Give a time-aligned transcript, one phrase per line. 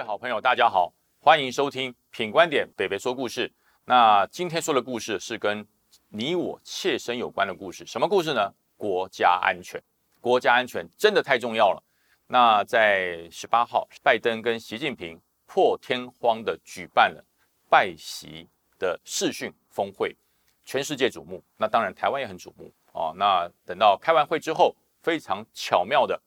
[0.00, 3.52] 各位好朋友，大家好，欢迎收听品观点北北说故事。
[3.84, 5.62] 那今天说的故事是跟
[6.08, 8.50] 你我切身有关的故事，什么故事呢？
[8.78, 9.78] 国家安全，
[10.18, 11.82] 国家安全真的太重要了。
[12.28, 17.22] 那在十八号，拜登跟习近平破天荒的举办了
[17.68, 18.48] 拜习
[18.78, 20.16] 的视讯峰会，
[20.64, 21.44] 全世界瞩目。
[21.58, 23.12] 那当然，台湾也很瞩目哦。
[23.18, 26.18] 那等到开完会之后，非常巧妙的。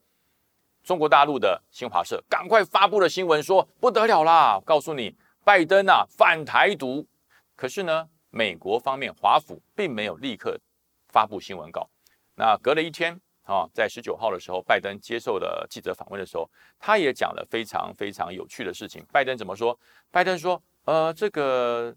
[0.84, 4.60] 中国大陆的新华社赶快发布了新闻，说不得了啦！
[4.66, 7.06] 告诉你，拜登啊反台独。
[7.56, 10.60] 可是呢，美国方面华府并没有立刻
[11.08, 11.88] 发布新闻稿。
[12.34, 16.46] 那隔了一天啊，在十九号的时候，拜登接受了记者访问的时候，
[16.78, 19.02] 他也讲了非常非常有趣的事情。
[19.10, 19.78] 拜登怎么说？
[20.10, 21.96] 拜登说：“呃，这个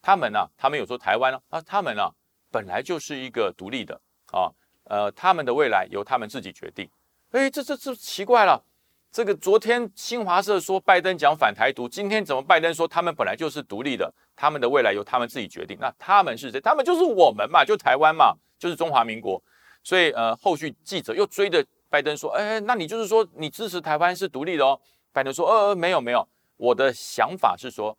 [0.00, 2.08] 他们啊，他们有说台湾啊，他们啊
[2.52, 4.00] 本来就是一个独立的
[4.32, 4.46] 啊，
[4.84, 6.88] 呃，他们的未来由他们自己决定。”
[7.32, 8.62] 哎，这这这奇怪了！
[9.10, 15.74] 这个昨天新华社说拜登讲反台独，今天怎么拜登说他们本来就是独立的，他们的未来由他们自己决定？
[15.80, 16.60] 那他们是谁？
[16.60, 19.42] 他们就是我们嘛，就台湾嘛，就是中华民国。
[19.82, 24.78] 所以呃，后续记者又追着拜登说：“哎，那你就是说你支持台湾是独立的哦？”
[25.10, 27.96] 拜登说：“呃，没有没有，我的想法是说，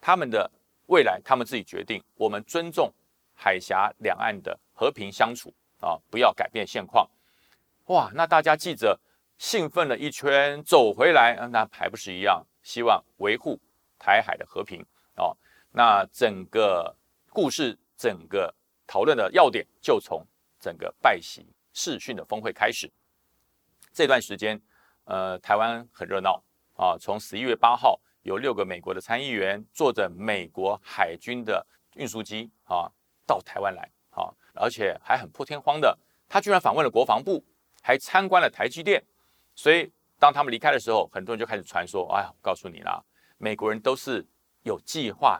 [0.00, 0.50] 他们的
[0.86, 2.90] 未来他们自己决定，我们尊重
[3.34, 7.06] 海峡两岸的和平相处啊，不要改变现况。”
[7.88, 8.98] 哇，那大家记者
[9.36, 12.42] 兴奋了一圈，走回来，那还不是一样？
[12.62, 13.60] 希望维护
[13.98, 14.82] 台海的和平
[15.16, 15.36] 哦。
[15.70, 16.96] 那整个
[17.28, 18.54] 故事，整个
[18.86, 20.26] 讨论的要点，就从
[20.58, 22.90] 整个拜习视讯的峰会开始。
[23.92, 24.58] 这段时间，
[25.04, 26.42] 呃，台湾很热闹
[26.76, 26.96] 啊。
[26.98, 32.90] 从十一月八号，有六个美国的参议员坐着美国海军的运输机啊，
[33.26, 37.44] 到台湾来啊，而且还很破天荒的，他居然访问了国防部。
[37.86, 39.04] 还参观了台积电，
[39.54, 43.04] 所以当他们离开的时候，很多人就开始传说：“哎呀，我告诉你啦，
[43.36, 44.26] 美国人都是
[44.62, 45.38] 有计划，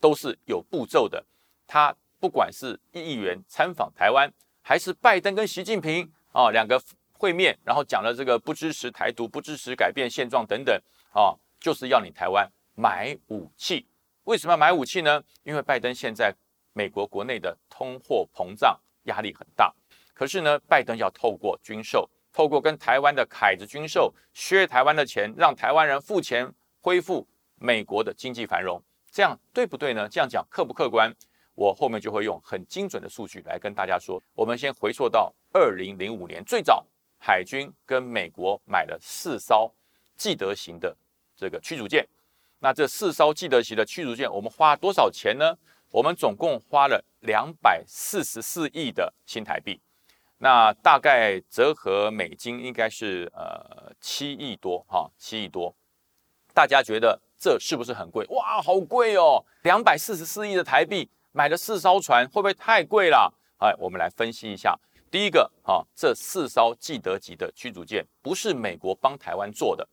[0.00, 1.24] 都是有步骤的。
[1.68, 4.28] 他不管是议员参访台湾，
[4.60, 6.82] 还是拜登跟习近平啊两个
[7.12, 10.76] 会面，然后讲了这个不支持台独、不支持改变现状等等
[11.12, 13.86] 啊，就是要你台湾买武器。
[14.24, 15.22] 为什么要买武器呢？
[15.44, 16.34] 因为拜登现在
[16.72, 19.72] 美国国内的通货膨胀压力很大。”
[20.14, 27.26] 可是呢，拜登要透过军售，透过跟台湾的凯子军售，削台湾的钱，让台湾人付钱，恢复
[27.56, 30.08] 美国的经济繁荣，这样对不对呢？
[30.08, 31.14] 这样讲客不客观？
[31.54, 34.20] 我后面就会用很精准的数据来跟大家说。
[34.34, 36.84] 我们先回溯到二零零五年，最早
[37.18, 39.72] 海军跟美国买了四艘
[40.16, 40.96] 既得型的
[41.36, 42.06] 这个驱逐舰，
[42.58, 45.56] 那这四艘既得型的驱逐舰，我们花多少钱呢？
[45.90, 49.80] 我们总共花了两百四十四亿的新台币。
[50.44, 55.74] 那大概折合美金应该是呃七亿多哈，七亿多。
[56.52, 58.26] 大家觉得这是不是很贵？
[58.26, 59.42] 哇，好贵哦！
[59.62, 63.32] 两百四十四亿的台币买了四艘船，会不会太贵了？
[63.56, 64.78] 哎，我们来分析一下。
[65.10, 69.88] 第一个哈，这四艘既得级的驱逐舰不是美国帮台湾做的，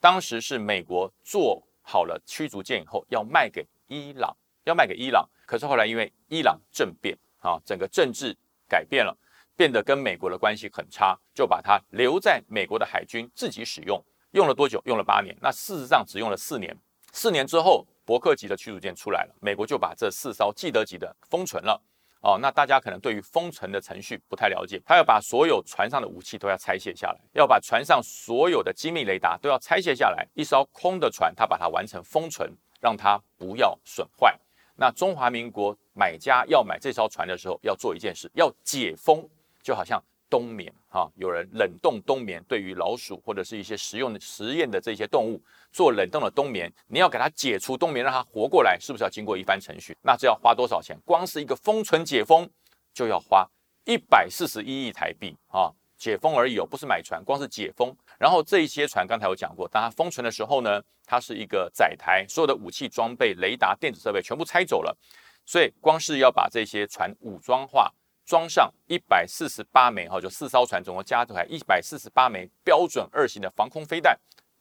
[0.00, 4.34] 当时是美国做好了驱逐舰以后要卖给伊朗，
[4.64, 5.28] 要卖给伊朗。
[5.44, 8.34] 可是后来因为伊朗政变啊，整个政治
[8.66, 9.14] 改变了。
[9.60, 14.02] 变得跟美国的关系很差，就把它留在美国的海军自己使用。
[14.30, 14.80] 用了多久？
[14.86, 15.36] 用了八年。
[15.38, 16.74] 那事实上只用了四年。
[17.12, 21.78] 四年之后，伯克级的驱逐舰出来了，美国就把这四艘既得级的封存了。
[22.22, 24.80] 哦，那大家可能对于封存的程序不太了解。
[24.82, 30.26] 他要把所有船上的武器都要拆卸下来，要把船上所有的精密雷达都要拆卸下来。
[30.32, 32.50] 一艘空的船，他把它完成封存，
[32.80, 34.34] 让它不要损坏。
[34.76, 39.28] 那中华民国买家要买这艘船的时候，要做一件事，要解封。
[39.62, 49.96] 就好像冬眠哈，有人冷冻冬眠，对于老鼠或者是一些实用的实验的这些动物做冷冻的冬眠，你要给它解除冬眠，让它活过来，是不是要经过一番程序？
[50.02, 50.96] 那这要花多少钱？
[51.04, 52.48] 光是一个封存解封
[52.94, 53.48] 就要花
[53.84, 55.72] 一百四十一亿台币啊！
[55.96, 57.94] 解封而已哦，不是买船，光是解封。
[58.18, 64.96] 然后这一些船刚才有讲过，当它封存的时候呢，它是一个载台，所有的武器装备、雷达、电子设备全部拆走了，
[65.44, 67.92] 所以光是要把这些船武装化。
[68.24, 74.18] 装上一百四十八枚哈，就四艘船总共加起来一百四十八枚标准二型的防空飞弹，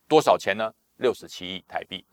[0.07, 0.73] 多少钱呢？
[0.97, 2.06] 六十七亿台币。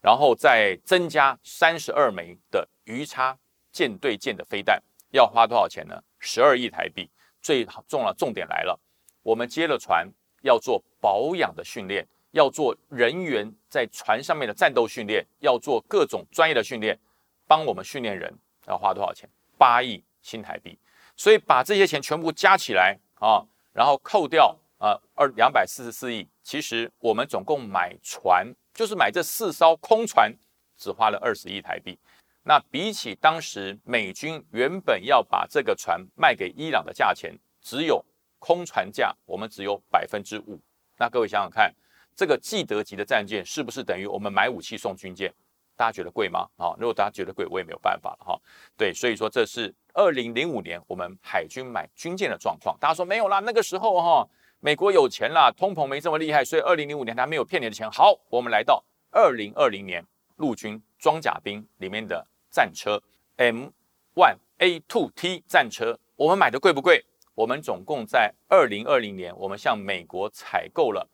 [0.00, 3.38] 然后再增加三十二枚的鱼叉
[3.72, 6.02] 舰对舰的飞弹，要花多少钱呢？
[6.18, 7.10] 十二亿台币。
[7.40, 8.80] 最重了，重点来了，
[9.22, 10.10] 我们接了船
[10.40, 16.98] 要做保养的训练，要做人员在船上面的战斗训练，要做各种专业的训练，
[17.46, 18.34] 帮我们训练人
[18.66, 19.28] 要花多少钱？
[19.58, 20.76] 八亿新台币。
[21.16, 23.40] 所以把这些钱全部加起来啊，
[23.72, 30.34] 然后扣掉啊二两百四十四亿，其实我们总共买船就是买这四艘空船，
[30.76, 31.96] 只花了二十亿台币。
[32.42, 37.32] 那比起当时美军原本要把这个船卖给伊朗的价钱，
[37.62, 38.04] 只有
[38.40, 40.60] 空船价，我们只有百分之五。
[40.96, 41.72] 那各位想想看，
[42.16, 45.32] 这个既得级的战舰是不是等于我们买武器送军舰？
[45.76, 46.48] 大家觉得贵吗？
[46.56, 48.40] 啊，如果大家觉得贵，我也没有办法了哈。
[48.76, 52.76] 对，所以说这是二零零五年我们海军买军舰的状况。
[52.78, 54.28] 大家说没有啦，那个时候哈，
[54.60, 57.90] 美国有钱啦，通膨没这么厉害，所以二零零五年他没有骗你的钱。
[57.90, 60.04] 好，我们来到二零二零年，
[60.36, 62.26] 陆军装甲兵里面的。
[62.54, 63.02] 战车
[63.36, 67.04] M1A2T 战车，我们买的贵不贵？
[67.34, 71.10] 我们总共在二零二零年，我们向美国采购了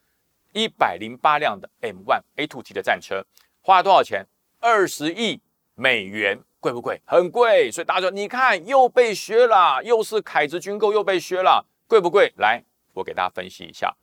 [0.53, 3.25] 一百零八辆的 M1A2T 的战车，
[3.63, 4.27] 花了多少钱？
[4.61, 5.41] 二十亿
[5.75, 7.01] 美元，贵不贵？
[7.07, 7.71] 很贵。
[7.71, 12.33] 所以大家说，你看又被削了，又是凯子军购又被削了，贵不贵？
[12.37, 12.63] 来，
[12.93, 13.97] 我给大家分析一下，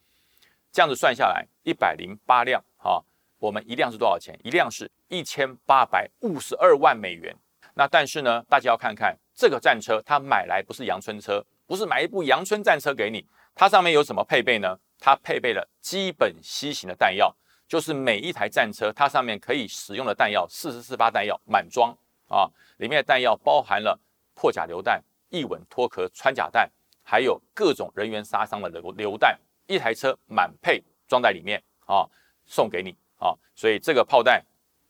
[0.71, 3.03] 这样子算下来，一百零八辆，哈。
[3.39, 4.35] 我们一辆是多少钱？
[4.43, 7.35] 一辆是一千八百五十二万美元。
[7.75, 13.23] 那但是呢，大家要看看这个战车，它买来不是阳春车，不是买一部阳春战车给你。
[13.53, 14.75] 它上面有什么配备呢？
[14.99, 17.35] 它配备了基本西型的弹药，
[17.67, 21.95] 就是每一台战车它上面可以使用的弹药，四十四发弹药满装
[22.27, 22.49] 啊。
[22.77, 23.99] 里面的弹药包含了
[24.33, 26.69] 破甲榴弹、易稳脱壳穿甲弹，
[27.03, 29.39] 还有各种人员杀伤的榴榴弹。
[29.67, 32.07] 一台车满配装在里面啊，
[32.45, 32.95] 送给你。
[33.19, 34.45] 啊，所以这个炮弹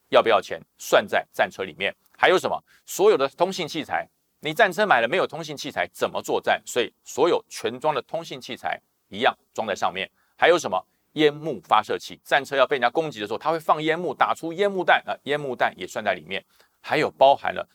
[0.09, 1.95] 要不要钱，算在战车里面。
[2.17, 2.61] 还有什么？
[2.85, 4.05] 所有的通信器材，
[4.41, 6.61] 你战车买了没有通信器材怎么作战？
[6.65, 10.11] 所以所有全装的通信器材一样装在上面。
[10.35, 10.85] 还有什么？
[11.17, 16.43] 烟幕发射器，战车要被人家攻击的时候，它会放烟幕，打出烟幕弹啊，烟幕弹也算在里面。
[16.79, 17.67] 还有包含了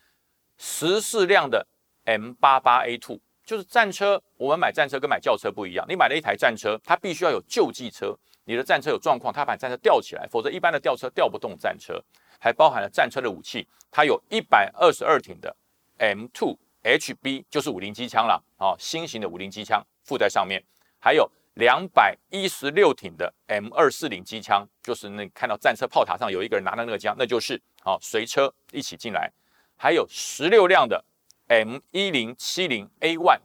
[0.57, 1.67] 十四辆的
[2.05, 4.23] M 八八 A two，就是战车。
[4.37, 8.17] 我们买战车跟买轿车不一样，你买了一台战车，它必须要有救济车。
[8.45, 12.03] 你的战车有状况，它把战车吊起来，否则一般的吊车吊不动战车。
[12.41, 15.55] 还包含了战车的武器，它有一百二十二挺的
[15.99, 20.61] M2 HB，就是五零机枪了，啊，新型的五零机枪附在上面，
[20.99, 29.31] 还有两百一十六挺的 M 二四零机枪，就是那看到战车炮塔上有一个人拿的那个枪，那就是啊随车一起进来，
[29.77, 31.05] 还有十六辆的
[31.49, 33.41] M 一零七零 A one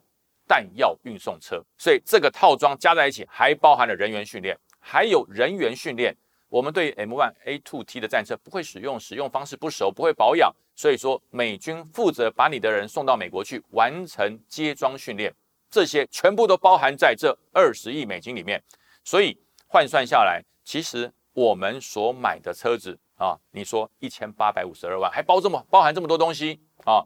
[0.48, 4.58] 弹药运送车，所以这个套装加在一起，还包含了人员训练。
[4.80, 6.16] 还有人员训练，
[6.48, 15.34] 我们对 M1A2T 的战车不会使用，使用方式不熟，不会保养，所以说美军负责把你的人送到美国去完成接装训练，
[15.70, 18.62] 这些全部都包含在这二十亿美金里面。
[19.04, 19.38] 所以
[19.68, 27.06] 换算下来，其实我们所买的车子啊，你说一千八百五十二万，还包这么包含这么多东西啊，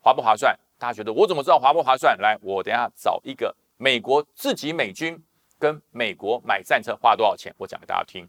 [0.00, 0.58] 划不划算？
[0.78, 2.16] 大家觉得我怎么知道划不划算？
[2.18, 5.22] 来，我等下找一个美国自己美军。
[5.58, 7.54] 跟美国买战车花多少钱？
[7.56, 8.28] 我讲给大家听。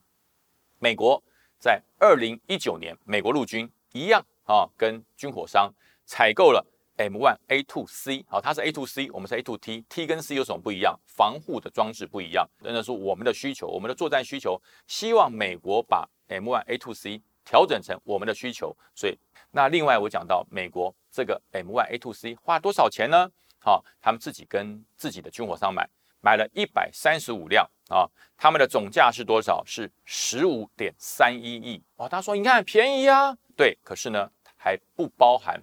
[0.77, 1.19] 美国
[1.57, 5.73] 在二零一九年，美国陆军一样啊，跟军火商
[6.05, 6.63] 采购了
[6.97, 10.99] M1A2C，好，它是 A2C，我们是 A2T，T 跟 C 有什么不一样？
[11.05, 12.47] 防护的装置不一样。
[12.61, 18.75] 真的是我们的需求，我们的作战需求，希望美国把 M1A2C 调整成我们的需求。
[18.95, 19.17] 所以，
[19.51, 23.29] 那另外我讲到美国这个 M1A2C 花多少钱呢？
[23.59, 25.87] 好，他们自己跟自己的军火商买。
[26.25, 28.07] 买了一百三十五辆啊，
[28.37, 29.61] 他们的总价是多少？
[29.65, 32.07] 是十五点三一亿哦。
[32.07, 35.61] 他说：“你看便宜啊，对，可是呢还不包含，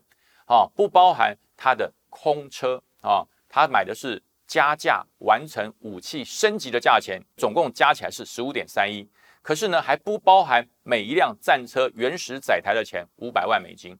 [0.50, 9.09] 啊，不包含他的空车啊，他买的是加价完成武器升级的价钱，总共加起来是十五点三一，
[9.42, 13.97] 可是呢还不包含每一辆战车原始载台的钱五百万美金。”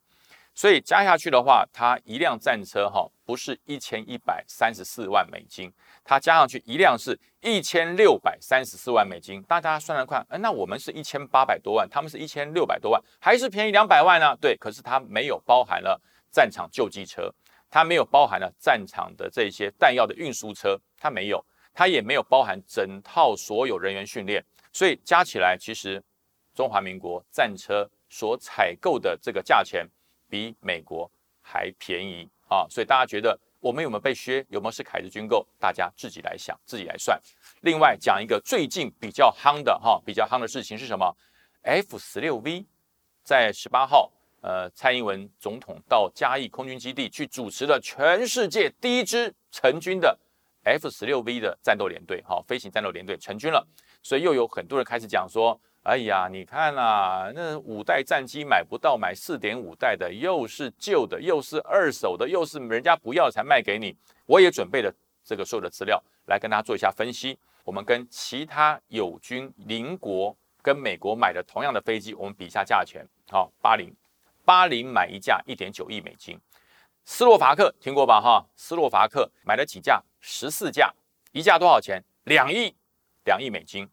[0.53, 9.41] 所以加下去的话，它一辆战车哈不是一千一百三十四万美金，它加上去一辆是一千六百三十四万美金。
[9.45, 14.37] 大家算算看，哎，那我们是一千八百多万，他们是一千六百多万，还是便宜两百万呢？
[14.41, 15.99] 对，可是它没有包含了
[16.31, 17.33] 战场救济车，
[17.69, 26.03] 它没有包含了战场的这些弹药的运输车，它没有，它也没有包含整套所有人员训练，所以加起来，其实
[26.55, 29.89] 中华民国战车所采购的这个价钱。
[30.31, 31.11] 比美国
[31.43, 32.65] 还便宜啊！
[32.71, 34.47] 所以大家觉得我们有没有被削？
[34.49, 35.45] 有没有是凯子军购？
[35.59, 37.21] 大家自己来想，自己来算。
[37.63, 41.13] 另外讲一个最近比较夯的哈，比较夯的事情是什么
[41.63, 42.65] ？F 十六 V
[43.25, 50.19] 在十八号，呃，蔡英文总统到嘉义空军基地去主持了全世界第一支成军的
[50.65, 53.67] F 十六 V 的战斗连队，哈，飞行战斗连队成军了。
[54.03, 55.59] 所以又有很多人开始讲说。
[55.83, 63.97] 哎呀，你看啊，那五代战机买不到，买四点五代的，又是旧的，又是二手的，又是人家不要才卖给你。
[64.27, 64.95] 我也准备了
[65.25, 67.39] 这个所有的资料来跟大家做一下分析。
[67.65, 73.03] 我们跟其他友军邻国跟美国买的同样的飞机，我们比一下价钱。
[73.31, 73.91] 好，八零
[74.45, 76.41] 巴林买一架一点九亿美金，
[77.05, 78.21] 斯洛伐克听过吧？
[78.21, 80.03] 哈，斯洛伐克买了几架？
[80.21, 80.93] 十四架，
[81.33, 82.03] 一架多少钱？
[82.25, 82.75] 两亿，
[83.25, 83.89] 两亿美金。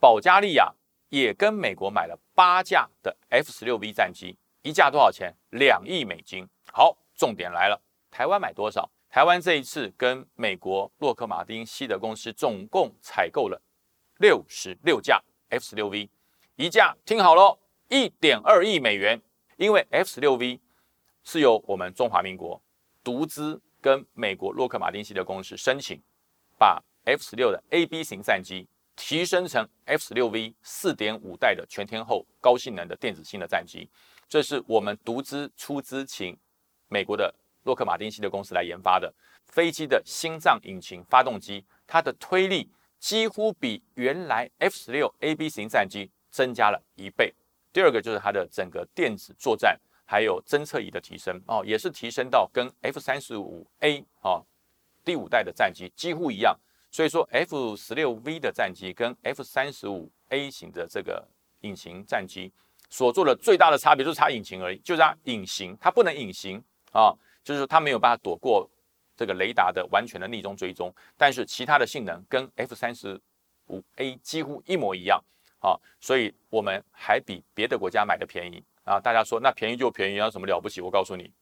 [0.00, 0.74] 保加利亚
[1.08, 5.34] 也跟美国买了八架的 F 十六 V 战机，一架多少钱？
[5.50, 6.46] 两亿美金。
[6.72, 8.90] 好，重点来了，台湾买多少？
[9.08, 13.62] 台湾这一次跟美国洛克马丁西德公司总共采购了
[14.18, 16.10] 六十六架 F 十六 V，
[16.56, 19.22] 一架听好喽，一点二亿美元。
[19.56, 20.60] 因为 F 十六 V
[21.22, 22.60] 是由我们中华民国
[23.02, 26.00] 独资跟美国洛克马丁系列公司申请，
[26.58, 33.88] 把 F 十六的 A B 型战机提升成 F 十六 V 四点五代的全天候高性能的电子性的战机，
[34.28, 36.36] 这是我们独资出资请
[36.88, 37.34] 美国的。
[37.64, 39.10] 洛克马丁系列公司来研发的
[39.46, 47.32] 飞机的心脏引擎发动机，它的推力几乎比原来 F 十六 A B 型战机增加了一倍。
[47.74, 54.42] 第二个就是它的整个电子作战还有侦测仪的提升哦，也是提升到跟 F 三十五 A 哦
[55.04, 56.58] 第五代的战机几乎一样。
[56.90, 61.26] 所以说 F 十六 V 的战机跟 F 三十五 A 型的这个
[61.62, 62.52] 隐形战机
[62.88, 66.62] 所做的最大的差别就是差引擎而已，就是它隐形，它不能隐形
[66.92, 67.12] 啊。
[67.42, 68.66] 就是，它没有办法躲过
[69.14, 73.20] 这个雷达的完全的逆中追踪，但是其他的性能跟 F 三十
[73.66, 75.22] 五 A 几乎一模一样
[75.64, 79.00] 啊，所以我们还比别的国家买的便宜啊。
[79.00, 80.82] 大家说那便宜就便宜，有什么了不起？
[80.82, 81.32] 我告诉你，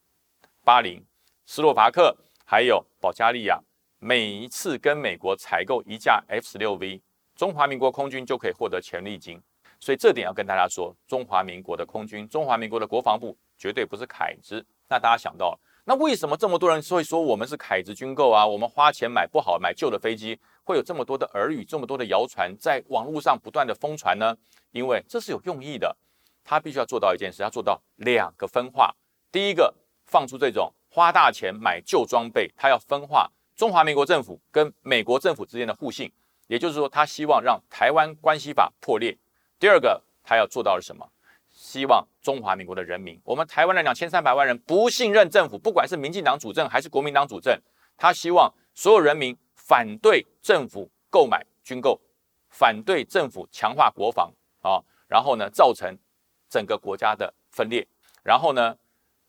[0.64, 1.05] 巴林、
[1.45, 3.61] 斯洛伐克还有保加利亚，
[3.99, 7.02] 每一次跟美国采购一架 F 十六 V，
[7.35, 9.43] 中华民国空军就可以获得权力金。
[9.81, 14.64] 所以这点要跟大家说，中华民国的空军、中华民国的国防部绝对不是凯子。
[14.88, 15.59] 那大家想到了。
[15.85, 18.47] 那为什么这么多人会说我们是凯子军购啊？
[18.47, 24.37] 我们花钱买不好买旧的飞机，会有这么多的耳语，这么多的谣传在网络上不断的疯传呢？
[24.71, 25.97] 因为这是有用意的，
[26.45, 28.95] 他必须要做到一件事，要做到两个分化。
[29.31, 29.75] 第一个，
[30.07, 36.11] 放出这种花大钱买旧装备，他要分化中华民国政府跟美国政府之间的互信，
[36.47, 39.19] 也就是说，他希望让台湾关系法破裂。
[39.59, 41.07] 第二个，他要做到了什么？
[41.50, 47.61] 希望中华民国的人民，我们台湾的两千三百万人不信任政府，不管是民进党主政还是国民党主政，
[47.99, 49.37] 他希望所有人民
[49.73, 51.99] 反对政府购买军购，
[52.50, 55.97] 反对政府强化国防啊，然后呢，造成
[56.50, 57.88] 整个国家的分裂，
[58.23, 58.76] 然后呢，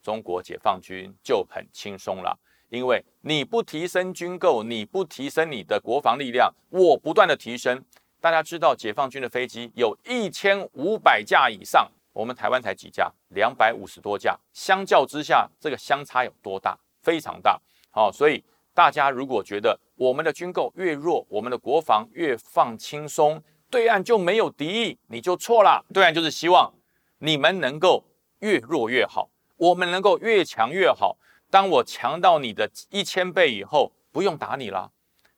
[0.01, 7.81] 中国解放军就很轻松了，因为你不提升军购，你不提升你的国防力量，我不断的提升，
[8.19, 11.89] 大家知道解放军的飞机有一千五百架以上。
[12.12, 16.77] 我们台湾才几架，两百五十多架，相较之下，这个相差有多大？
[17.01, 17.57] 非常大。
[17.91, 25.86] 好，所以大家如果觉得我们的军购越弱，我们的国防越放轻松，对岸就没有敌意，你就错了。
[25.93, 26.74] 对岸就是希望
[27.19, 28.03] 你们能够
[28.39, 31.17] 越弱越好，我们能够越强越好。
[31.50, 34.91] 当我强到你的一千倍以后，不用打你了，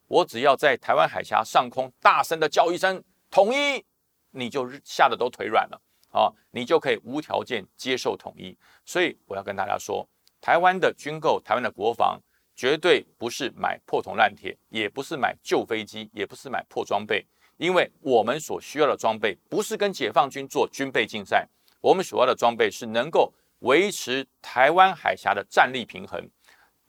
[0.07, 3.85] 我只要在台湾海峡上空大声的叫一声统一，
[4.31, 5.79] 你就吓得都腿软了。
[6.09, 8.57] 啊，你就可以无条件接受统一。
[8.83, 10.07] 所以我要跟大家说，
[10.41, 12.19] 台湾的军购、台湾的国防，
[12.55, 17.25] 绝对不是买破铜烂铁，也不是买旧飞机，也不是买破装备。
[17.57, 21.47] 因为我们所需要的装备，不是跟解放军做军备竞赛，
[21.81, 26.21] 我们所要的装备是能够维持台湾海峡的战力平衡。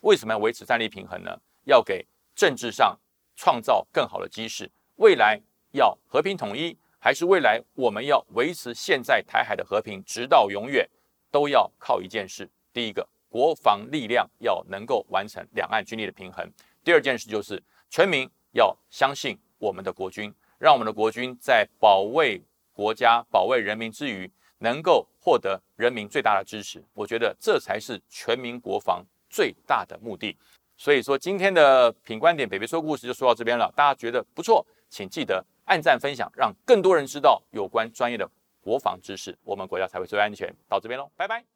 [0.01, 1.37] 为什么要维持战力平衡呢？
[1.65, 2.99] 要给政治上
[3.35, 5.41] 创造更好的基石，未来
[5.73, 6.77] 要和平统一。
[6.99, 10.89] 还是未来我们要维持现在台海的和平，直到永远，
[11.31, 13.07] 都要靠一件事：第一个，
[13.37, 16.43] 国防力量要能够完成两岸军力的平衡；
[16.83, 26.83] 第二件事就是全民要相信我们的国军，让我们的国军在保卫国家、保卫人民之余，能够获得人民最大的支持。
[26.95, 30.35] 我觉得这才是全民国防最大的目的。
[30.79, 33.71] 所以说，今天的品观点，北北说故事就说到这边了。
[33.77, 35.45] 大家觉得不错，请记得。
[35.67, 38.27] 按赞分享，让更多人知道有关专业的
[38.63, 40.51] 国防知识，我们国家才会最安全。
[40.67, 41.56] 到这边喽，拜拜。